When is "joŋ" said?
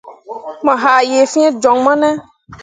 1.61-1.77